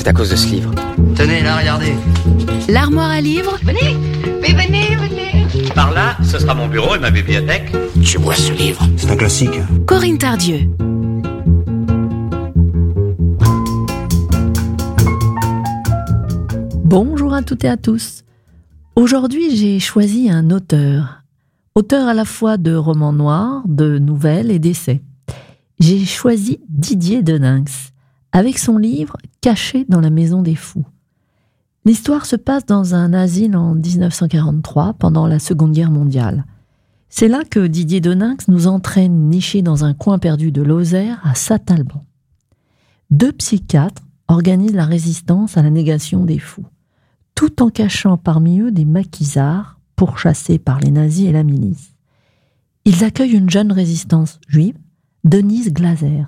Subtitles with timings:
[0.00, 0.70] C'est à cause de ce livre.
[1.14, 1.92] Tenez, là, regardez.
[2.70, 3.94] L'armoire à livres Venez,
[4.40, 5.70] mais venez, venez.
[5.74, 7.70] Par là, ce sera mon bureau et ma bibliothèque.
[8.00, 8.80] Je vois ce livre.
[8.96, 9.60] C'est un classique.
[9.84, 10.70] Corinne Tardieu.
[16.82, 18.24] Bonjour à toutes et à tous.
[18.96, 21.24] Aujourd'hui, j'ai choisi un auteur.
[21.74, 25.02] Auteur à la fois de romans noirs, de nouvelles et d'essais.
[25.78, 27.92] J'ai choisi Didier Deninx,
[28.32, 30.86] avec son livre Caché dans la maison des fous.
[31.84, 36.44] L'histoire se passe dans un asile en 1943, pendant la Seconde Guerre mondiale.
[37.08, 41.34] C'est là que Didier Deninx nous entraîne niché dans un coin perdu de Lozère à
[41.34, 42.04] Saint-Alban.
[43.10, 46.66] Deux psychiatres organisent la résistance à la négation des fous
[47.40, 51.94] tout en cachant parmi eux des maquisards pourchassés par les nazis et la milice.
[52.84, 54.76] Ils accueillent une jeune résistance juive,
[55.24, 56.24] Denise Glaser,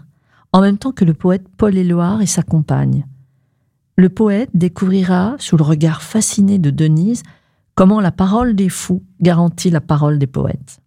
[0.53, 3.07] en même temps que le poète Paul Éluard et sa compagne.
[3.97, 7.23] Le poète découvrira, sous le regard fasciné de Denise,
[7.75, 10.81] comment la parole des fous garantit la parole des poètes.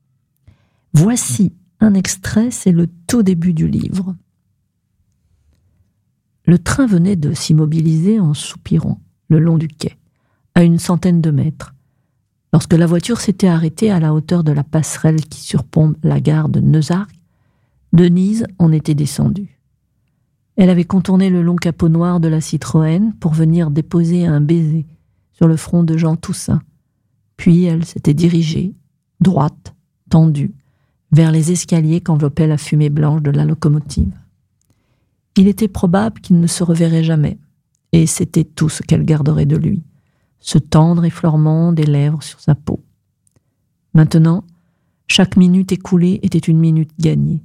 [0.93, 4.15] Voici un extrait, c'est le tout début du livre.
[6.45, 9.97] Le train venait de s'immobiliser en soupirant le long du quai
[10.53, 11.73] à une centaine de mètres,
[12.53, 16.47] lorsque la voiture s'était arrêtée à la hauteur de la passerelle qui surplombe la gare
[16.47, 17.11] de Neusarc,
[17.91, 19.54] Denise en était descendue.
[20.57, 24.85] Elle avait contourné le long capot noir de la Citroën pour venir déposer un baiser
[25.33, 26.61] sur le front de Jean Toussaint.
[27.37, 28.73] Puis elle s'était dirigée,
[29.19, 29.75] droite,
[30.09, 30.53] tendue,
[31.11, 34.13] vers les escaliers qu'enveloppait la fumée blanche de la locomotive.
[35.37, 37.37] Il était probable qu'il ne se reverrait jamais,
[37.91, 39.83] et c'était tout ce qu'elle garderait de lui
[40.45, 42.79] ce tendre effleurement des lèvres sur sa peau.
[43.95, 44.43] Maintenant,
[45.07, 47.41] chaque minute écoulée était une minute gagnée.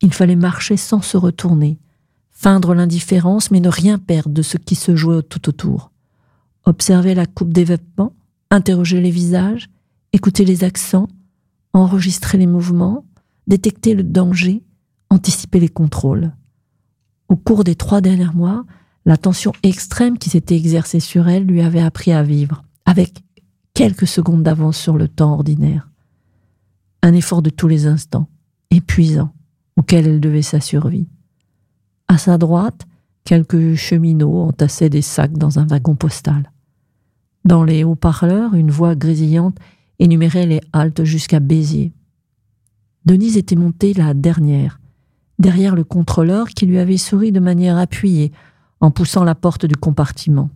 [0.00, 1.76] Il fallait marcher sans se retourner,
[2.44, 5.90] feindre l'indifférence mais ne rien perdre de ce qui se jouait tout autour.
[6.66, 8.12] Observer la coupe des vêtements,
[8.50, 9.70] interroger les visages,
[10.12, 11.08] écouter les accents,
[11.72, 13.06] enregistrer les mouvements,
[13.46, 14.62] détecter le danger,
[15.08, 16.32] anticiper les contrôles.
[17.30, 18.66] Au cours des trois derniers mois,
[19.06, 23.22] la tension extrême qui s'était exercée sur elle lui avait appris à vivre, avec
[23.72, 25.88] quelques secondes d'avance sur le temps ordinaire.
[27.02, 28.28] Un effort de tous les instants,
[28.70, 29.32] épuisant,
[29.78, 31.08] auquel elle devait sa survie.
[32.08, 32.86] À sa droite,
[33.24, 36.50] quelques cheminots entassaient des sacs dans un wagon postal.
[37.44, 39.58] Dans les haut-parleurs, une voix grésillante
[39.98, 41.92] énumérait les haltes jusqu'à Béziers.
[43.04, 44.80] Denise était montée la dernière,
[45.38, 48.32] derrière le contrôleur qui lui avait souri de manière appuyée,
[48.80, 50.50] en poussant la porte du compartiment.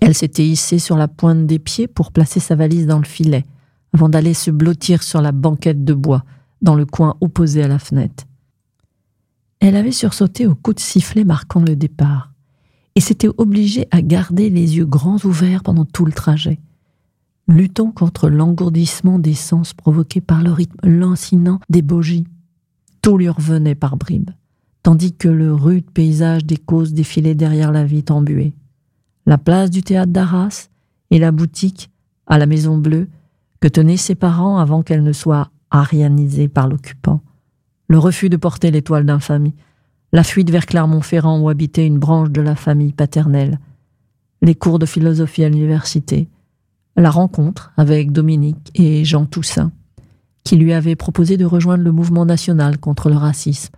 [0.00, 3.44] Elle s'était hissée sur la pointe des pieds pour placer sa valise dans le filet,
[3.92, 6.24] avant d'aller se blottir sur la banquette de bois,
[6.62, 8.24] dans le coin opposé à la fenêtre.
[9.62, 12.32] Elle avait sursauté au coup de sifflet marquant le départ,
[12.94, 16.60] et s'était obligée à garder les yeux grands ouverts pendant tout le trajet,
[17.48, 22.26] luttant contre l'engourdissement des sens provoqué par le rythme lancinant des bogies.
[23.00, 24.30] Tout lui revenait par bribes
[24.82, 28.54] tandis que le rude paysage des causes défilait derrière la vitre embuée.
[29.26, 30.68] La place du théâtre d'Arras
[31.10, 31.90] et la boutique
[32.26, 33.08] à la Maison Bleue
[33.60, 37.20] que tenaient ses parents avant qu'elle ne soit arianisée par l'occupant.
[37.92, 39.52] Le refus de porter l'étoile d'infamie,
[40.12, 43.60] la fuite vers Clermont-Ferrand où habitait une branche de la famille paternelle,
[44.40, 46.30] les cours de philosophie à l'université,
[46.96, 49.72] la rencontre avec Dominique et Jean Toussaint,
[50.42, 53.74] qui lui avaient proposé de rejoindre le mouvement national contre le racisme,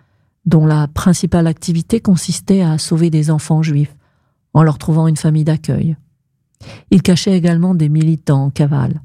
[0.46, 3.96] dont la principale activité consistait à sauver des enfants juifs
[4.52, 5.96] en leur trouvant une famille d'accueil.
[6.92, 9.02] Il cachait également des militants en cavale,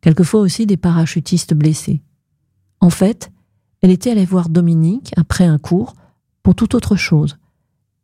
[0.00, 2.02] quelquefois aussi des parachutistes blessés.
[2.78, 3.31] En fait,
[3.82, 5.94] elle était allée voir Dominique après un cours
[6.42, 7.36] pour toute autre chose.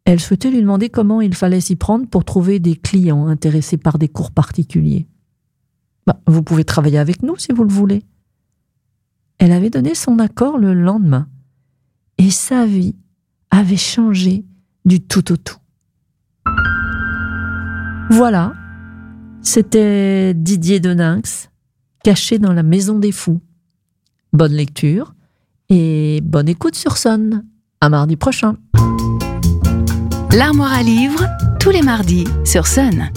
[0.04, 3.98] Elle souhaitait lui demander comment il fallait s'y prendre pour trouver des clients intéressés par
[3.98, 5.06] des cours particuliers.
[6.06, 8.02] Bah, vous pouvez travailler avec nous si vous le voulez.
[9.38, 11.28] Elle avait donné son accord le lendemain
[12.16, 12.96] et sa vie
[13.50, 14.44] avait changé
[14.84, 15.58] du tout au tout.
[18.10, 18.54] Voilà,
[19.42, 21.50] c'était Didier Deninx,
[22.02, 23.40] caché dans la maison des fous.
[24.32, 25.14] Bonne lecture
[25.70, 27.44] et bonne écoute sur Sonne.
[27.80, 28.56] À mardi prochain.
[30.32, 31.24] L'armoire à livres,
[31.60, 33.10] tous les mardis sur Sun.